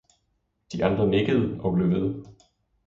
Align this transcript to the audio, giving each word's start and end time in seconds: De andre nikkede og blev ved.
De 0.71 0.83
andre 0.85 1.07
nikkede 1.07 1.61
og 1.61 1.73
blev 1.73 1.89
ved. 1.89 2.23